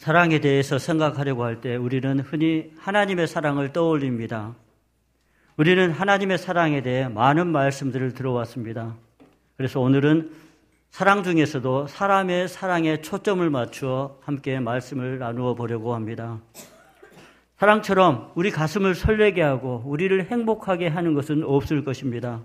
[0.00, 4.54] 사랑에 대해서 생각하려고 할 때 우리는 흔히 하나님의 사랑을 떠올립니다.
[5.58, 8.96] 우리는 하나님의 사랑에 대해 많은 말씀들을 들어왔습니다.
[9.58, 10.30] 그래서 오늘은
[10.88, 16.40] 사랑 중에서도 사람의 사랑에 초점을 맞추어 함께 말씀을 나누어 보려고 합니다.
[17.58, 22.40] 사랑처럼 우리 가슴을 설레게 하고 우리를 행복하게 하는 것은 없을 것입니다.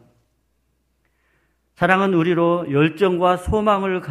[1.76, 4.02] 사랑은 우리로 열정과 소망을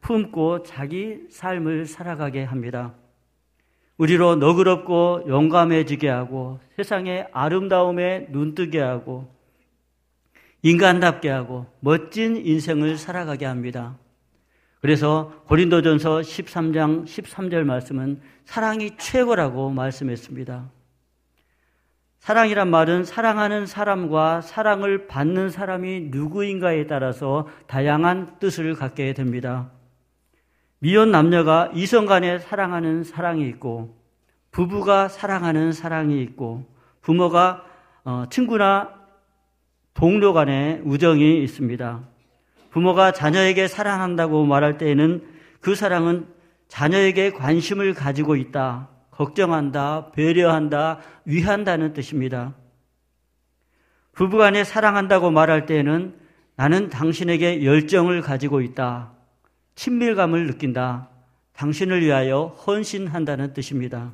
[0.00, 2.94] 품고 자기 삶을 살아가게 합니다.
[3.98, 9.28] 우리로 너그럽고 용감해지게 하고 세상의 아름다움에 눈뜨게 하고
[10.62, 13.96] 인간답게 하고 멋진 인생을 살아가게 합니다.
[14.80, 20.70] 그래서 고린도전서 13장 13절 말씀은 사랑이 최고라고 말씀했습니다.
[22.20, 29.70] 사랑이란 말은 사랑하는 사람과 사랑을 받는 사람이 누구인가에 따라서 다양한 뜻을 갖게 됩니다.
[30.80, 33.96] 미혼 남녀가 이성 간에 사랑하는 사랑이 있고,
[34.50, 36.64] 부부가 사랑하는 사랑이 있고,
[37.02, 37.64] 부모가
[38.04, 38.94] 어, 친구나
[39.92, 42.00] 동료 간의 우정이 있습니다.
[42.70, 45.26] 부모가 자녀에게 사랑한다고 말할 때에는
[45.60, 46.26] 그 사랑은
[46.68, 52.54] 자녀에게 관심을 가지고 있다, 걱정한다, 배려한다, 위한다는 뜻입니다.
[54.12, 56.14] 부부 간에 사랑한다고 말할 때에는
[56.56, 59.12] 나는 당신에게 열정을 가지고 있다,
[59.78, 61.08] 친밀감을 느낀다,
[61.52, 64.12] 당신을 위하여 헌신한다는 뜻입니다.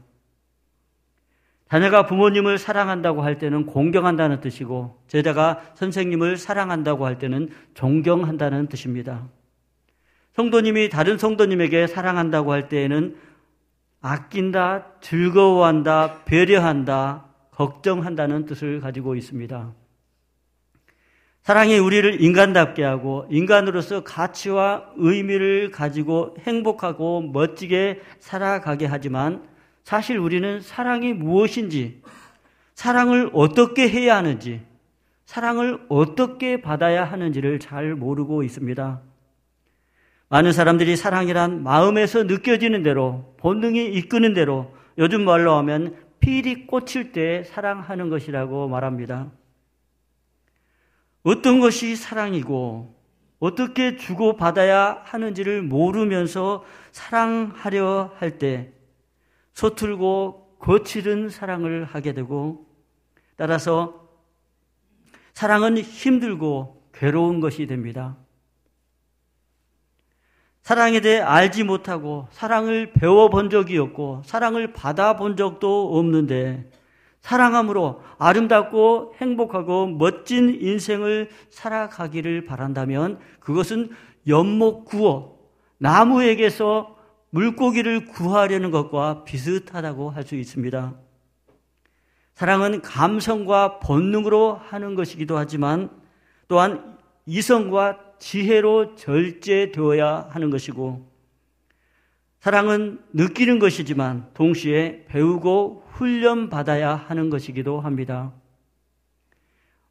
[1.70, 9.26] 자녀가 부모님을 사랑한다고 할 때는 공경한다는 뜻이고, 제자가 선생님을 사랑한다고 할 때는 존경한다는 뜻입니다.
[10.34, 13.16] 성도님이 다른 성도님에게 사랑한다고 할 때에는
[14.02, 19.72] 아낀다, 즐거워한다, 배려한다, 걱정한다는 뜻을 가지고 있습니다.
[21.44, 29.42] 사랑이 우리를 인간답게 하고 인간으로서 가치와 의미를 가지고 행복하고 멋지게 살아가게 하지만
[29.82, 32.00] 사실 우리는 사랑이 무엇인지,
[32.74, 34.62] 사랑을 어떻게 해야 하는지,
[35.26, 39.02] 사랑을 어떻게 받아야 하는지를 잘 모르고 있습니다.
[40.30, 47.44] 많은 사람들이 사랑이란 마음에서 느껴지는 대로, 본능이 이끄는 대로, 요즘 말로 하면 필이 꽂힐 때
[47.44, 49.30] 사랑하는 것이라고 말합니다.
[51.24, 52.94] 어떤 것이 사랑이고,
[53.40, 58.72] 어떻게 주고받아야 하는지를 모르면서 사랑하려 할 때,
[59.54, 62.66] 서툴고 거칠은 사랑을 하게 되고
[63.36, 64.08] 따라서
[65.32, 68.16] 사랑은 힘들고 괴로운 것이 됩니다.
[70.62, 76.70] 사랑에 대해 알지 못하고 사랑을 배워본 적이 없고 사랑을 받아본 적도 없는데
[77.24, 83.92] 사랑함으로 아름답고 행복하고 멋진 인생을 살아가기를 바란다면 그것은
[84.28, 85.38] 연못 구워
[85.78, 86.94] 나무에게서
[87.30, 90.94] 물고기를 구하려는 것과 비슷하다고 할 수 있습니다.
[92.34, 95.88] 사랑은 감성과 본능으로 하는 것이기도 하지만
[96.46, 101.13] 또한 이성과 지혜로 절제되어야 하는 것이고
[102.44, 108.34] 사랑은 느끼는 것이지만 동시에 배우고 훈련받아야 하는 것이기도 합니다.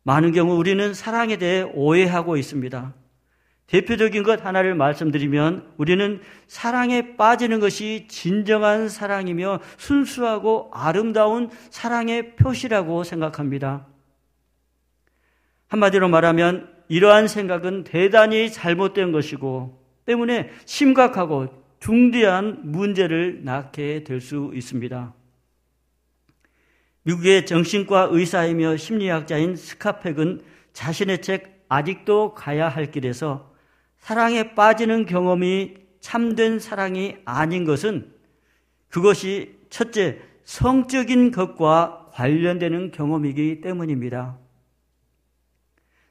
[0.04, 2.94] 많은 경우 우리는 사랑에 대해 오해하고 있습니다.
[3.66, 13.88] 대표적인 것 하나를 말씀드리면 우리는 사랑에 빠지는 것이 진정한 사랑이며 순수하고 아름다운 사랑의 표시라고 생각합니다.
[15.70, 25.14] 한마디로 말하면 이러한 생각은 대단히 잘못된 것이고 때문에 심각하고 중대한 문제를 낳게 될 수 있습니다.
[27.04, 33.54] 미국의 정신과 의사이며 심리학자인 스카펙은 자신의 책 아직도 가야 할 길에서
[33.98, 38.14] 사랑에 빠지는 경험이 참된 사랑이 아닌 것은
[38.88, 44.38] 그것이 첫째, 성적인 것과 관련되는 경험이기 때문입니다.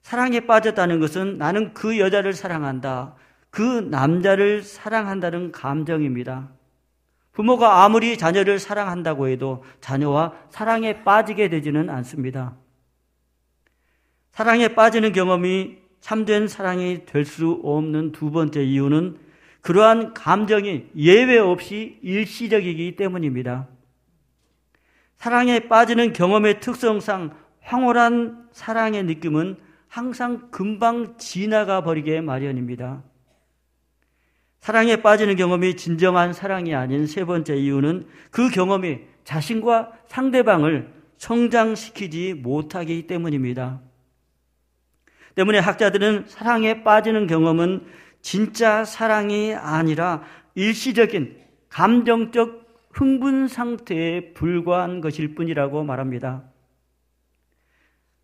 [0.03, 3.17] 사랑에 빠졌다는 것은 나는 그 여자를 사랑한다.
[3.53, 6.49] 그 남자를 사랑한다는 감정입니다.
[7.33, 12.57] 부모가 아무리 자녀를 사랑한다고 해도 자녀와 사랑에 빠지게 되지는 않습니다.
[14.33, 19.19] 사랑에 빠지는 경험이 참된 사랑이 될 수 없는 두 번째 이유는
[19.61, 23.69] 그러한 감정이 예외 없이 일시적이기 때문입니다.
[25.17, 29.59] 사랑에 빠지는 경험의 특성상 황홀한 사랑의 느낌은
[29.89, 33.03] 항상 금방 지나가 버리게 마련입니다.
[34.63, 40.89] 사랑에 빠지는 경험이 진정한 사랑이 아닌 세 번째 이유는 그 경험이 자신과 상대방을
[41.19, 43.81] 성장시키지 못하기 때문입니다.
[45.35, 47.87] 때문에 학자들은 사랑에 빠지는 경험은
[48.21, 50.23] 진짜 사랑이 아니라
[50.55, 51.39] 일시적인
[51.69, 52.63] 감정적
[52.93, 56.45] 흥분 상태에 불과한 것일 뿐이라고 말합니다.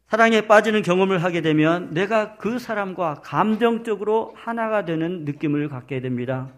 [0.08, 6.48] 사랑에 빠지는 경험을 하게 되면 내가 그 사람과 감정적으로 하나가 되는 느낌을 갖게 됩니다.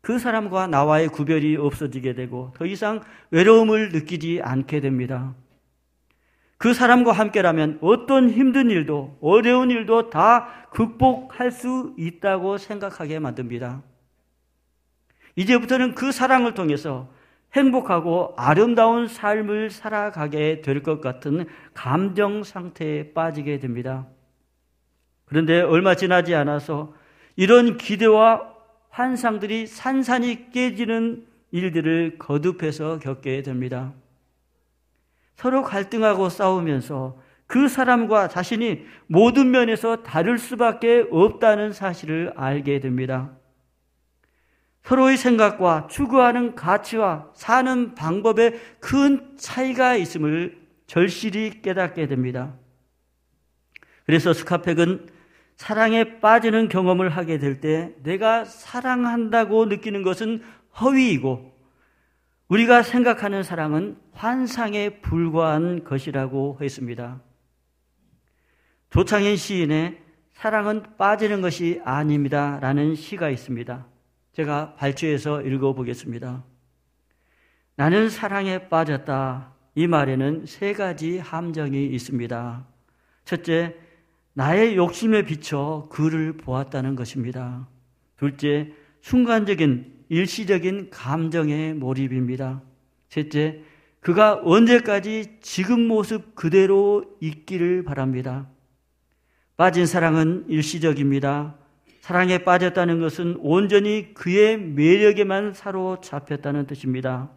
[0.00, 3.02] 그 사람과 나와의 구별이 없어지게 되고 더 이상
[3.32, 5.34] 외로움을 느끼지 않게 됩니다.
[6.56, 13.82] 그 사람과 함께라면 어떤 힘든 일도 어려운 일도 다 극복할 수 있다고 생각하게 만듭니다.
[15.34, 17.12] 이제부터는 그 사랑을 통해서
[17.54, 24.06] 행복하고 아름다운 삶을 살아가게 될 것 같은 감정 상태에 빠지게 됩니다.
[25.24, 26.94] 그런데 얼마 지나지 않아서
[27.36, 28.52] 이런 기대와
[28.90, 33.92] 환상들이 산산이 깨지는 일들을 거듭해서 겪게 됩니다.
[35.36, 43.30] 서로 갈등하고 싸우면서 그 사람과 자신이 모든 면에서 다를 수밖에 없다는 사실을 알게 됩니다.
[44.84, 52.54] 서로의 생각과 추구하는 가치와 사는 방법에 큰 차이가 있음을 절실히 깨닫게 됩니다.
[54.04, 55.08] 그래서 스카펙은
[55.56, 60.42] 사랑에 빠지는 경험을 하게 될 때 내가 사랑한다고 느끼는 것은
[60.78, 61.54] 허위이고
[62.48, 67.22] 우리가 생각하는 사랑은 환상에 불과한 것이라고 했습니다.
[68.90, 69.98] 조창현 시인의
[70.34, 72.58] 사랑은 빠지는 것이 아닙니다.
[72.60, 73.93] 라는 시가 있습니다.
[74.34, 76.44] 제가 발췌해서 읽어보겠습니다.
[77.76, 79.52] 나는 사랑에 빠졌다.
[79.76, 82.66] 이 말에는 세 가지 함정이 있습니다.
[83.24, 83.76] 첫째,
[84.34, 87.68] 나의 욕심에 비춰 그를 보았다는 것입니다.
[88.16, 92.62] 둘째, 순간적인 일시적인 감정의 몰입입니다.
[93.08, 93.62] 셋째,
[94.00, 98.48] 그가 언제까지 지금 모습 그대로 있기를 바랍니다.
[99.56, 101.56] 빠진 사랑은 일시적입니다.
[102.04, 107.30] 사랑에 빠졌다는 것은 온전히 그의 매력에만 사로잡혔다는 뜻입니다.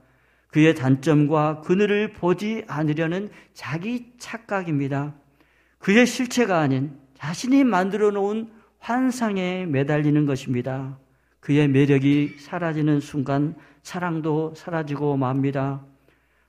[0.50, 5.16] 그의 단점과 그늘을 보지 않으려는 자기 착각입니다.
[5.80, 8.50] 그의 실체가 아닌 자신이 만들어 놓은
[8.80, 11.00] 환상에 매달리는 것입니다.
[11.40, 15.81] 그의 매력이 사라지는 순간 사랑도 사라지고 맙니다.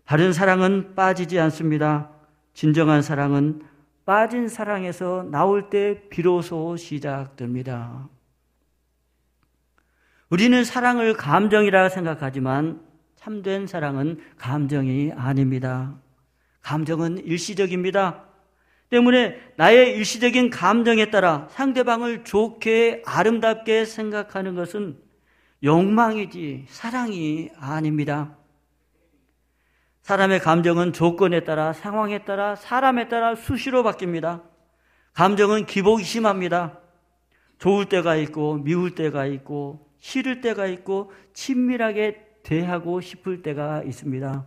[0.04, 2.10] 바른 사랑은 빠지지 않습니다.
[2.52, 3.62] 진정한 사랑은
[4.08, 8.08] 빠진 사랑에서 나올 때 비로소 시작됩니다.
[10.30, 12.80] 우리는 사랑을 감정이라 생각하지만
[13.16, 15.94] 참된 사랑은 감정이 아닙니다.
[16.62, 18.24] 감정은 일시적입니다.
[18.88, 24.98] 때문에 나의 일시적인 감정에 따라 상대방을 좋게 아름답게 생각하는 것은
[25.62, 28.38] 욕망이지 사랑이 아닙니다.
[30.08, 34.42] 사람의 감정은 조건에 따라 상황에 따라 사람에 따라 수시로 바뀝니다.
[35.12, 36.78] 감정은 기복이 심합니다.
[37.58, 44.46] 좋을 때가 있고 미울 때가 있고 싫을 때가 있고 친밀하게 대하고 싶을 때가 있습니다.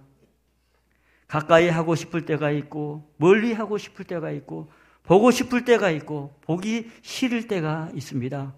[1.28, 4.72] 가까이 하고 싶을 때가 있고 멀리 하고 싶을 때가 있고
[5.04, 8.52] 보고 싶을 때가 있고 보기 싫을 때가 있습니다.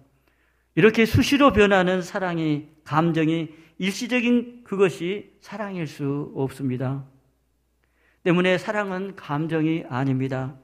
[0.74, 7.04] 이렇게 수시로 변하는 사랑이 감정이 일시적인 그것이 사랑일 수 없습니다.
[8.22, 10.56] 때문에 사랑은 감정이 아닙니다.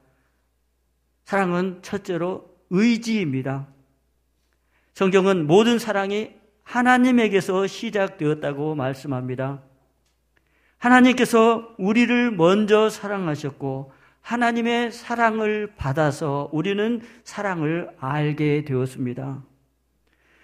[1.25, 3.67] 사랑은 첫째로 의지입니다.
[4.93, 6.31] 성경은 모든 사랑이
[6.63, 9.61] 하나님에게서 시작되었다고 말씀합니다.
[10.77, 19.43] 하나님께서 우리를 먼저 사랑하셨고 하나님의 사랑을 받아서 우리는 사랑을 알게 되었습니다.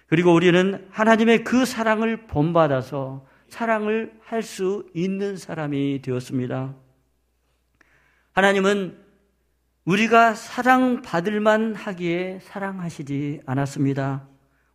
[0.08, 6.76] 그리고 우리는 하나님의 그 사랑을 본받아서 사랑을 할 수 있는 사람이 되었습니다.
[8.34, 8.98] 하나님은
[9.86, 14.28] 우리가 사랑받을 만 하기에 사랑하시지 않았습니다.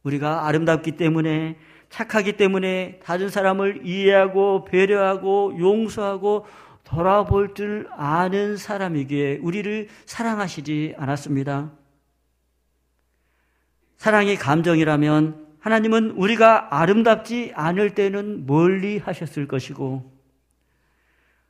[0.03, 1.59] 우리가 아름답기 때문에
[1.91, 6.47] 착하기 때문에 다른 사람을 이해하고 배려하고 용서하고
[6.85, 11.71] 돌아볼 줄 아는 사람이기에 우리를 사랑하시지 않았습니다.
[14.02, 20.11] 사랑이 감정이라면 하나님은 우리가 아름답지 않을 때는 멀리 하셨을 것이고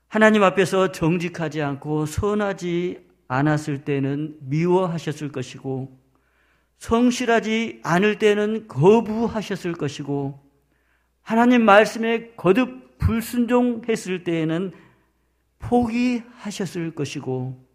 [0.06, 5.98] 하나님 앞에서 정직하지 않고 선하지 않았을 때는 미워하셨을 것이고
[6.76, 10.38] 성실하지 않을 때는 거부하셨을 것이고
[11.22, 14.72] 하나님 말씀에 거듭 불순종했을 때에는
[15.58, 17.66] 포기하셨을 것이고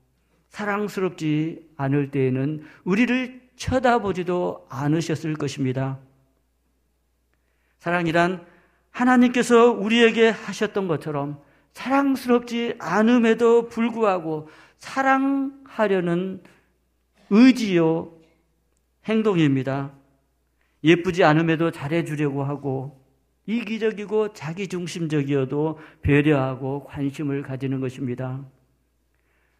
[0.49, 5.99] 사랑스럽지 않을 때에는 우리를 쳐다보지도 않으셨을 것입니다.
[7.79, 8.45] 사랑이란
[8.91, 11.41] 하나님께서 우리에게 하셨던 것처럼
[11.73, 16.41] 사랑스럽지 않음에도 불구하고 사랑하려는
[17.29, 18.13] 의지요,
[19.05, 19.91] 행동입니다.
[20.83, 23.03] 예쁘지 않음에도 잘해주려고 하고,
[23.45, 28.43] 이기적이고 자기중심적이어도 배려하고 관심을 가지는 것입니다.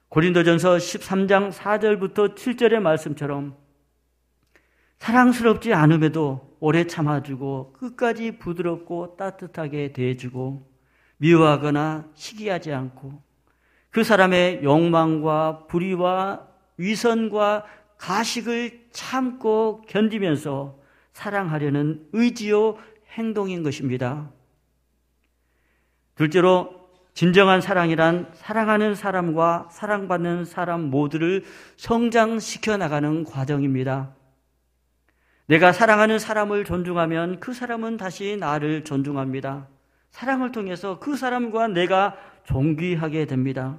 [0.10, 3.56] 고린도전서 13장 4절부터 7절의 말씀처럼
[5.00, 10.68] 사랑스럽지 않음에도 오래 참아주고 끝까지 부드럽고 따뜻하게 대해주고
[11.18, 13.22] 미워하거나 시기하지 않고
[13.90, 17.66] 그 사람의 욕망과 불의와 위선과
[17.98, 20.80] 가식을 참고 견디면서
[21.14, 22.78] 사랑하려는 의지요
[23.14, 24.30] 행동인 것입니다.
[26.16, 26.78] 둘째로
[27.14, 31.44] 진정한 사랑이란 사랑하는 사람과 사랑받는 사람 모두를
[31.78, 34.17] 성장시켜 나가는 과정입니다.
[35.48, 39.68] 내가 사랑하는 사람을 존중하면 그 사람은 다시 나를 존중합니다.
[40.12, 43.78] 사랑을 통해서 그 사람과 내가 존귀하게 됩니다.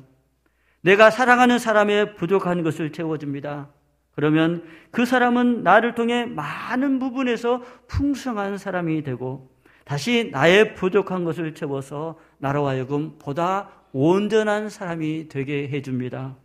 [0.81, 3.69] 내가 사랑하는 사람의 부족한 것을 채워줍니다.
[4.15, 9.51] 그러면 그 사람은 나를 통해 많은 부분에서 풍성한 사람이 되고
[9.85, 16.37] 다시 나의 부족한 것을 채워서 나로 하여금 보다 온전한 사람이 되게 해줍니다.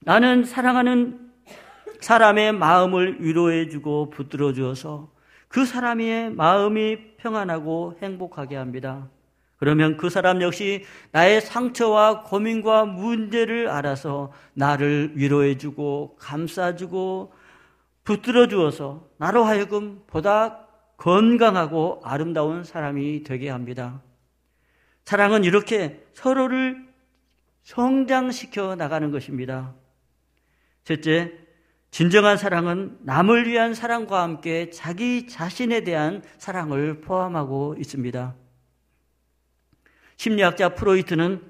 [0.00, 1.29] 나는 사랑하는
[2.00, 5.10] 사람의 마음을 위로해주고 붙들어 주어서
[5.48, 9.08] 그 사람의 마음이 평안하고 행복하게 합니다.
[9.56, 17.32] 그러면 그 사람 역시 나의 상처와 고민과 문제를 알아서 나를 위로해주고 감싸주고
[18.04, 20.66] 붙들어 주어서 나로 하여금 보다
[20.96, 24.00] 건강하고 아름다운 사람이 되게 합니다.
[25.04, 26.88] 사랑은 이렇게 서로를
[27.64, 29.74] 성장시켜 나가는 것입니다.
[30.84, 31.32] 셋째,
[31.90, 38.34] 진정한 사랑은 남을 위한 사랑과 함께 자기 자신에 대한 사랑을 포함하고 있습니다.
[40.16, 41.42] 심리학자 프로이트는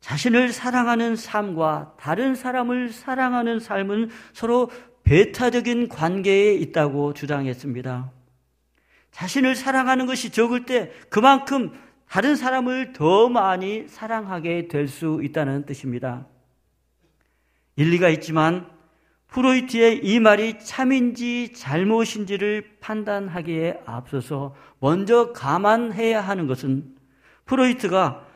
[0.00, 4.70] 자신을 사랑하는 삶과 다른 사람을 사랑하는 삶은 서로
[5.02, 8.12] 배타적인 관계에 있다고 주장했습니다.
[9.10, 11.72] 자신을 사랑하는 것이 적을 때 그만큼
[12.08, 16.26] 다른 사람을 더 많이 사랑하게 될 수 있다는 뜻입니다.
[17.76, 18.77] 일리가 있지만
[19.28, 26.94] 프로이트의 이 말이 참인지 잘못인지를 판단하기에 앞서서 먼저 감안해야 하는 것은
[27.44, 28.26] 프로이트가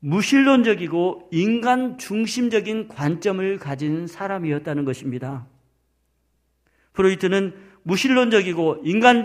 [0.00, 5.46] 무신론적이고 인간 중심적인 관점을 가진 사람이었다는 것입니다.
[6.92, 9.24] 프로이트는 무신론적이고 인간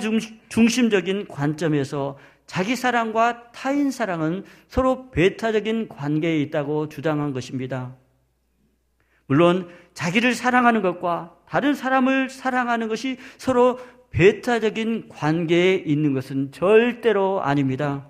[0.50, 7.96] 중심적인 관점에서 자기 사랑과 타인 사랑은 서로 배타적인 관계에 있다고 주장한 것입니다.
[9.27, 13.79] 물론 자기를 사랑하는 것과 다른 사람을 사랑하는 것이 서로
[14.12, 18.08] 배타적인 관계에 있는 것은 절대로 아닙니다.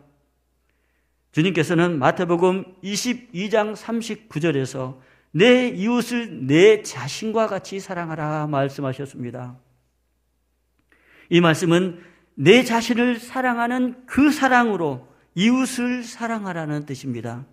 [1.31, 5.00] 주님께서는 마태복음 22장 39절에서
[5.31, 9.57] 내 이웃을 내 자신과 같이 사랑하라 말씀하셨습니다.
[11.29, 12.01] 이 말씀은
[12.36, 17.45] 내 자신을 사랑하는 그 사랑으로 이웃을 사랑하라는 뜻입니다.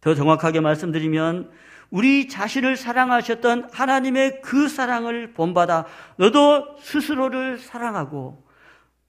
[0.00, 1.50] 더 정확하게 말씀드리면
[1.90, 8.46] 우리 자신을 사랑하셨던 하나님의 그 사랑을 본받아 너도 스스로를 사랑하고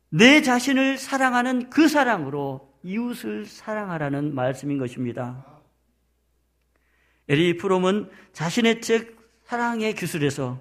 [0.10, 5.46] 내 자신을 사랑하는 그 사랑으로 이웃을 사랑하라는 말씀인 것입니다.
[7.30, 10.60] 에리 프롬은 자신의 책 사랑의 기술에서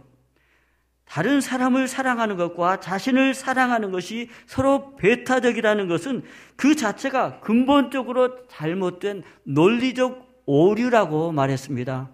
[1.04, 6.22] 다른 사람을 사랑하는 것과 자신을 사랑하는 것이 서로 배타적이라는 것은
[6.54, 12.10] 그 자체가 근본적으로 잘못된 논리적 오류라고 말했습니다.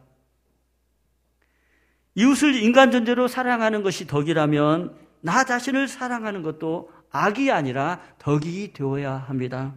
[2.14, 9.75] 이웃을 인간 존재로 사랑하는 것이 덕이라면 나 자신을 사랑하는 것도 악이 아니라 덕이 되어야 합니다.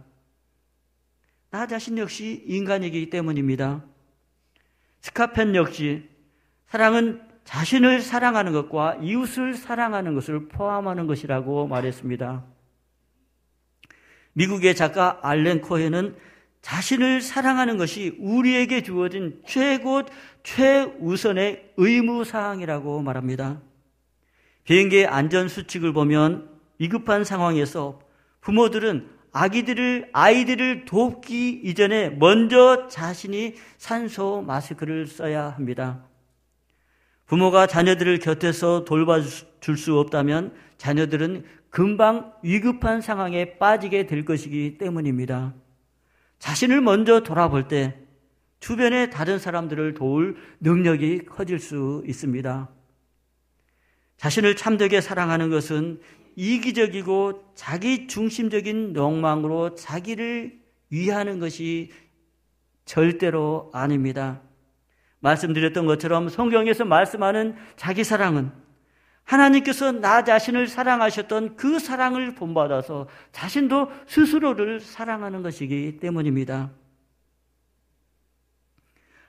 [1.50, 3.84] 나 자신 역시 인간이기 때문입니다.
[5.00, 6.08] 스카펜 역시
[6.68, 12.44] 사랑은 자신을 사랑하는 것과 이웃을 사랑하는 것을 포함하는 것이라고 말했습니다.
[14.34, 16.16] 미국의 작가 알렌 코헨은
[16.62, 20.02] 자신을 사랑하는 것이 우리에게 주어진 최고
[20.42, 23.60] 최우선의 의무 사항이라고 말합니다.
[24.64, 26.48] 비행기의 안전 수칙을 보면
[26.78, 28.00] 위급한 상황에서
[28.40, 36.04] 부모들은 아기들을, 아이들을 돕기 이전에 먼저 자신이 산소 마스크를 써야 합니다.
[37.26, 45.54] 부모가 자녀들을 곁에서 돌봐줄 수 없다면 자녀들은 금방 위급한 상황에 빠지게 될 것이기 때문입니다.
[46.40, 47.96] 자신을 먼저 돌아볼 때
[48.58, 52.68] 주변의 다른 사람들을 도울 능력이 커질 수 있습니다.
[54.16, 56.00] 자신을 참되게 사랑하는 것은
[56.36, 60.58] 이기적이고 자기 중심적인 욕망으로 자기를
[60.90, 61.90] 위하는 것이
[62.84, 64.42] 절대로 아닙니다.
[65.20, 68.50] 말씀드렸던 것처럼 성경에서 말씀하는 자기 사랑은
[69.30, 76.72] 하나님께서 나 자신을 사랑하셨던 그 사랑을 본받아서 자신도 스스로를 사랑하는 것이기 때문입니다.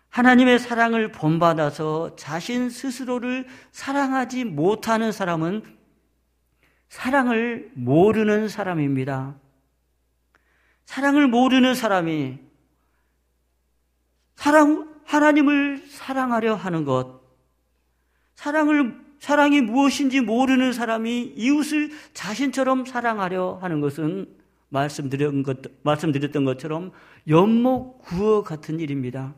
[0.09, 5.61] 하나님의 사랑을 본받아서 자신 스스로를 사랑하지 못하는 사람은
[6.89, 9.35] 사랑을 모르는 사람입니다.
[10.85, 12.39] 사랑을 모르는 사람이
[14.35, 17.21] 사랑, 하나님을 사랑하려 하는 것,
[18.33, 24.27] 사랑을, 사랑이 무엇인지 모르는 사람이 이웃을 자신처럼 사랑하려 하는 것은
[24.69, 26.91] 말씀드렸던, 것, 말씀드렸던 것처럼
[27.27, 29.35] 연목 구어 같은 일입니다.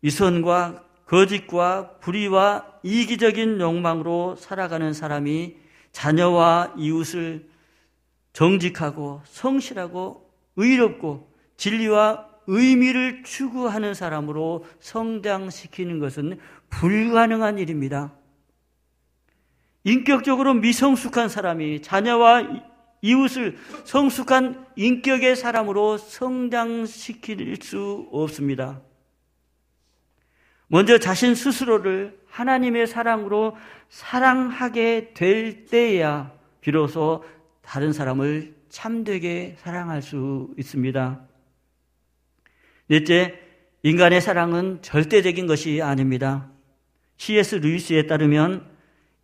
[0.00, 5.56] 위선과 거짓과 불의와 이기적인 욕망으로 살아가는 사람이
[5.90, 7.48] 자녀와 이웃을
[8.32, 16.38] 정직하고 성실하고 의롭고 진리와 의미를 추구하는 사람으로 성장시키는 것은
[16.70, 18.12] 불가능한 일입니다.
[19.84, 22.42] 인격적으로 미성숙한 사람이 자녀와
[23.02, 28.80] 이웃을 성숙한 인격의 사람으로 성장시킬 수 없습니다.
[30.68, 33.56] 먼저 자신 스스로를 하나님의 사랑으로
[33.88, 37.24] 사랑하게 될 때야 비로소
[37.62, 41.35] 다른 사람을 참되게 사랑할 수 있습니다.
[42.88, 43.38] 넷째,
[43.82, 46.48] 인간의 사랑은 절대적인 것이 아닙니다.
[47.16, 47.56] C.S.
[47.56, 48.68] 루이스에 따르면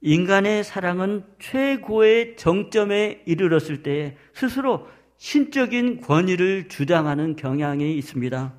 [0.01, 4.89] 인간의 사랑은 최고의 정점에 이르렀을 때 스스로
[5.19, 8.53] 신적인 권위를 주장하는 경향이 있습니다.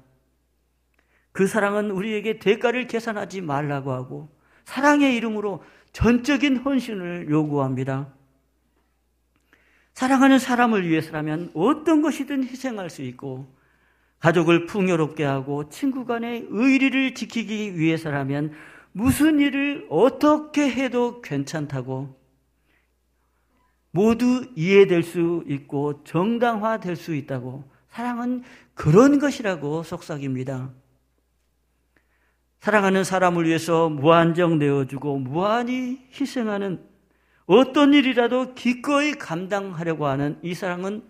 [1.34, 4.30] 그 사랑은 우리에게 대가를 계산하지 말라고 하고
[4.64, 8.14] 사랑의 이름으로 전적인 헌신을 요구합니다.
[9.94, 13.54] 사랑하는 사람을 위해서라면 어떤 것이든 희생할 수 있고
[14.24, 18.54] 가족을 풍요롭게 하고 친구 간의 의리를 지키기 위해서라면
[18.94, 22.18] 무슨 일을 어떻게 해도 괜찮다고
[23.92, 28.44] 모두 이해될 수 있고 정당화될 수 있다고 사랑은
[28.76, 30.72] 그런 것이라고 속삭입니다.
[32.62, 36.82] 사랑하는 사람을 위해서 무한정 내어주고 무한히 희생하는
[37.46, 41.04] 어떤 일이라도 기꺼이 감당하려고 하는 이 사랑은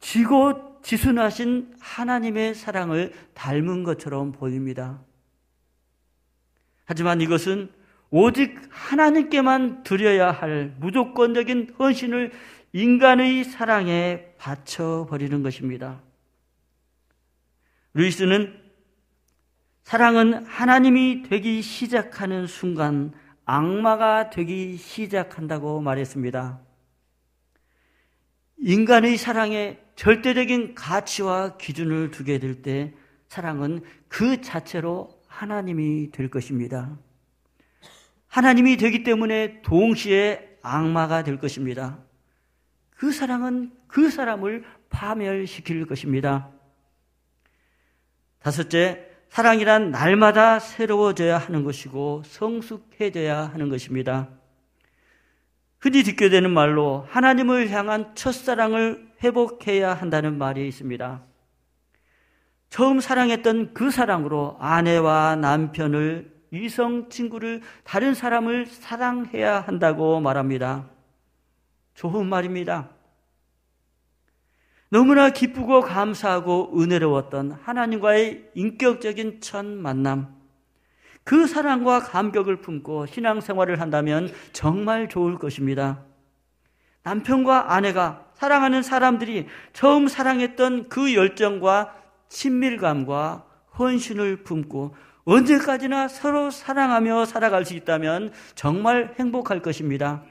[0.00, 5.00] 지고 지순하신 하나님의 사랑을 닮은 것처럼 보입니다.
[6.84, 7.70] 하지만 이것은
[8.10, 12.32] 오직 하나님께만 드려야 할 무조건적인 헌신을
[12.72, 16.00] 인간의 사랑에 바쳐버리는 것입니다.
[17.94, 18.68] 루이스는
[19.82, 23.12] 사랑은 하나님이 되기 시작하는 순간
[23.44, 26.60] 악마가 되기 시작한다고 말했습니다.
[28.58, 32.94] 인간의 사랑에 절대적인 가치와 기준을 두게 될 때
[33.26, 36.96] 사랑은 그 자체로 하나님이 될 것입니다.
[38.28, 41.98] 하나님이 되기 때문에 동시에 악마가 될 것입니다.
[42.90, 46.48] 그 사랑은 그 사람을 파멸시킬 것입니다.
[48.38, 54.28] 다섯째, 사랑이란 날마다 새로워져야 하는 것이고 성숙해져야 하는 것입니다.
[55.80, 61.22] 흔히 듣게 되는 말로 하나님을 향한 첫사랑을 회복해야 한다는 말이 있습니다.
[62.70, 70.88] 처음 사랑했던 그 사랑으로 아내와 남편을 이성 친구를 다른 사람을 사랑해야 한다고 말합니다.
[71.94, 72.90] 좋은 말입니다.
[74.90, 80.34] 너무나 기쁘고 감사하고 은혜로웠던 하나님과의 인격적인 첫 만남.
[81.24, 86.02] 그 사랑과 감격을 품고 신앙생활을 한다면 정말 좋을 것입니다.
[87.02, 91.92] 남편과 아내가 사랑하는 사람들이 처음 사랑했던 그 열정과
[92.28, 93.44] 친밀감과
[93.76, 100.22] 헌신을 품고 언제까지나 서로 사랑하며 살아갈 수 있다면 정말 행복할 것입니다.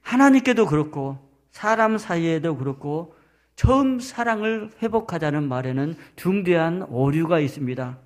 [0.00, 3.14] 하나님께도 그렇고 사람 사이에도 그렇고
[3.54, 7.98] 처음 사랑을 회복하자는 말에는 중대한 오류가 있습니다.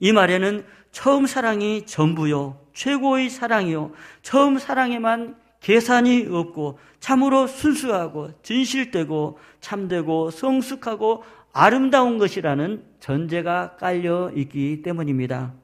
[0.00, 10.30] 이 말에는 처음 사랑이 전부요, 최고의 사랑이요, 처음 사랑에만 계산이 없고 참으로 순수하고 진실되고 참되고
[10.30, 15.54] 성숙하고 아름다운 것이라는 전제가 깔려 있기 때문입니다.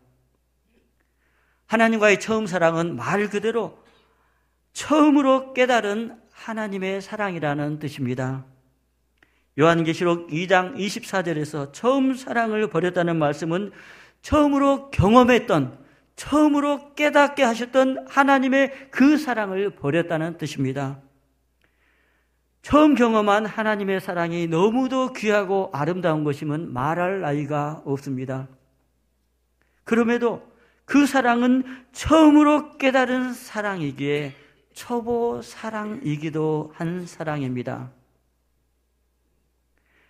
[1.66, 3.78] 하나님과의 처음 사랑은 말 그대로
[4.72, 8.44] 처음으로 깨달은 하나님의 사랑이라는 뜻입니다.
[9.56, 13.70] 요한계시록 2장 24절에서 처음 사랑을 버렸다는 말씀은
[14.22, 15.78] 처음으로 경험했던,
[16.16, 21.00] 처음으로 깨닫게 하셨던 하나님의 그 사랑을 버렸다는 뜻입니다.
[22.62, 28.48] 처음 경험한 하나님의 사랑이 너무도 귀하고 아름다운 것이면 말할 나위가 없습니다.
[29.84, 30.52] 그럼에도
[30.84, 34.34] 그 사랑은 처음으로 깨달은 사랑이기에
[34.74, 37.90] 초보 사랑이기도 한 사랑입니다.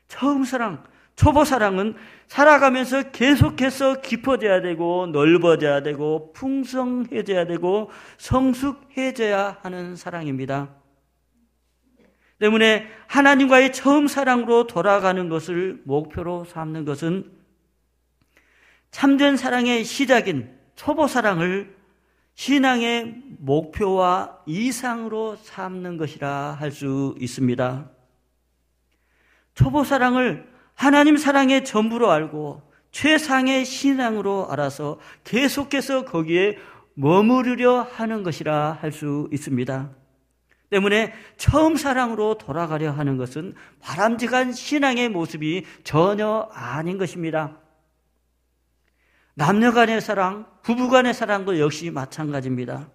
[0.09, 0.85] 처음 사랑,
[1.16, 1.94] 초보 사랑은
[2.27, 10.75] 살아가면서 계속해서 깊어져야 되고 넓어져야 되고 풍성해져야 되고 성숙해져야 하는 사랑입니다.
[12.38, 17.31] 때문에 하나님과의 처음 사랑으로 돌아가는 것을 목표로 삼는 것은
[18.90, 21.77] 참된 사랑의 시작인 초보 사랑을
[22.35, 27.90] 신앙의 목표와 이상으로 삼는 것이라 할 수 있습니다.
[29.55, 30.52] 초보 사랑을
[30.83, 36.59] 하나님 사랑의 전부로 알고 최상의 신앙으로 알아서 계속해서 거기에
[36.95, 39.90] 머무르려 하는 것이라 할 수 있습니다.
[40.71, 47.61] 때문에 처음 사랑으로 돌아가려 하는 것은 바람직한 신앙의 모습이 전혀 아닌 것입니다.
[49.35, 52.88] 남녀 간의 사랑, 부부 간의 사랑도 역시 마찬가지입니다.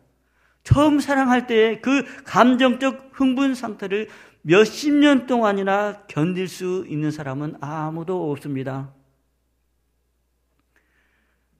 [0.67, 4.09] 처음 사랑할 때의 그 감정적 흥분 상태를
[4.41, 8.93] 몇십 년 동안이나 견딜 수 있는 사람은 아무도 없습니다.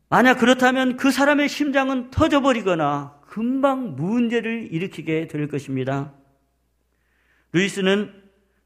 [0.10, 6.13] 만약 그렇다면 그 사람의 심장은 터져버리거나 금방 문제를 일으키게 될 것입니다.
[7.54, 8.13] 루이스는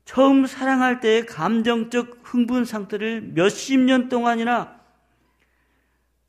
[0.05, 4.80] 처음 사랑할 때의 감정적 흥분 상태를 몇십 년 동안이나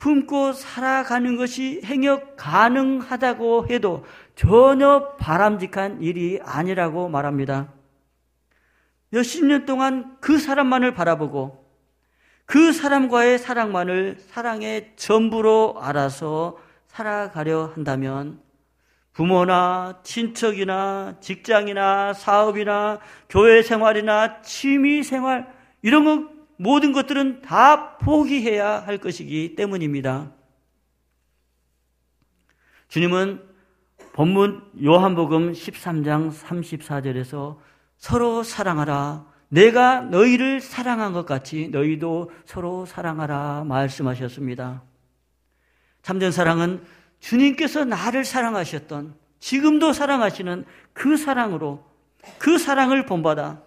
[0.02, 7.72] 품고 살아가는 것이 행역 가능하다고 해도 전혀 바람직한 일이 아니라고 말합니다.
[9.10, 11.64] 몇십 년 동안 그 사람만을 바라보고
[12.46, 18.40] 그 사람과의 사랑만을 사랑의 전부로 알아서 살아가려 한다면
[19.12, 25.46] 부모나 친척이나 직장이나 사업이나 교회 생활이나 취미 생활
[25.80, 30.32] 이런 것 모든 것들은 다 포기해야 할 것이기 때문입니다.
[32.88, 33.42] 주님은
[34.12, 37.58] 본문 요한복음 13장 34절에서
[37.96, 39.26] 서로 사랑하라.
[39.48, 44.82] 내가 너희를 사랑한 것 같이 너희도 서로 사랑하라 말씀하셨습니다.
[46.02, 46.82] 참된 사랑은
[47.20, 51.84] 주님께서 나를 사랑하셨던 지금도 사랑하시는 그 사랑으로
[52.38, 53.62] 그 사랑을 본받아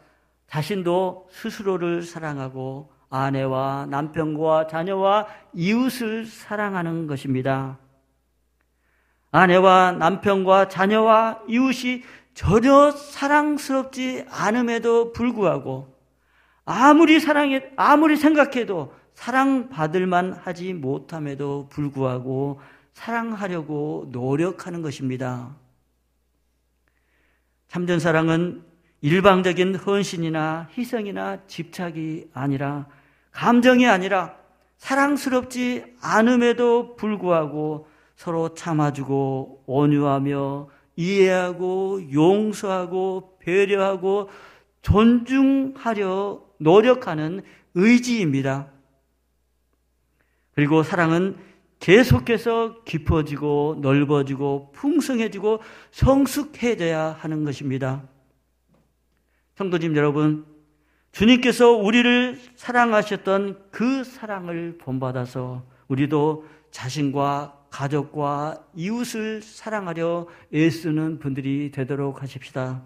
[0.48, 7.78] 자신도 스스로를 사랑하고 아내와 남편과 자녀와 이웃을 사랑하는 것입니다.
[9.32, 12.04] 아내와 남편과 자녀와 이웃이
[12.34, 15.96] 전혀 사랑스럽지 않음에도 불구하고
[16.66, 22.60] 아무리 사랑해, 아무리 생각해도 사랑받을 만 하지 못함에도 불구하고
[22.94, 25.56] 사랑하려고 노력하는 것입니다.
[27.68, 28.65] 참된 사랑은
[29.06, 32.88] 일방적인 헌신이나 희생이나 집착이 아니라
[33.30, 34.36] 감정이 아니라
[34.78, 44.32] 사랑스럽지 않음에도 불구하고 서로 참아주고 온유하며 이해하고 용서하고 배려하고
[44.82, 47.44] 존중하려 노력하는
[47.76, 48.72] 의지입니다.
[50.56, 51.38] 그리고 사랑은
[51.80, 55.60] 계속해서 깊어지고 넓어지고 풍성해지고
[55.92, 58.15] 성숙해져야 하는 것입니다.
[59.56, 60.46] 성도님 여러분,
[61.14, 72.84] 주님께서 우리를 사랑하셨던 그 사랑을 본받아서 우리도 자신과 가족과 이웃을 사랑하려 애쓰는 분들이 되도록 하십시다.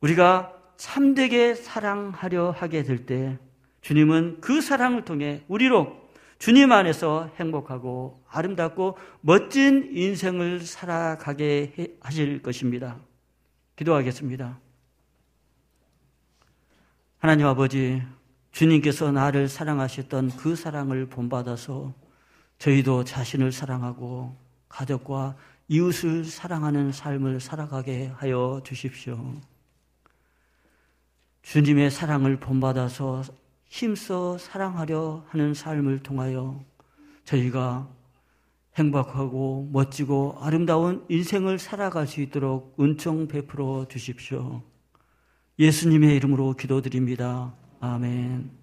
[0.00, 3.38] 우리가 참되게 사랑하려 하게 될 때
[3.80, 5.96] 주님은 그 사랑을 통해 우리로
[6.38, 13.07] 주님 안에서 행복하고 아름답고 멋진 인생을 살아가게 하실 것입니다.
[13.78, 14.58] 기도하겠습니다.
[17.18, 18.02] 하나님 아버지,
[18.50, 21.94] 주님께서 나를 사랑하셨던 그 사랑을 본받아서
[22.58, 24.36] 저희도 자신을 사랑하고
[24.68, 25.36] 가족과
[25.68, 29.40] 이웃을 사랑하는 삶을 살아가게 하여 주십시오.
[31.42, 33.22] 주님의 사랑을 본받아서
[33.68, 36.60] 힘써 사랑하려 하는 삶을 통하여
[37.24, 37.88] 저희가
[38.78, 44.62] 행복하고 멋지고 아름다운 인생을 살아갈 수 있도록 은총 베풀어 주십시오.
[45.58, 47.54] 예수님의 이름으로 기도드립니다.
[47.80, 48.57] 아멘.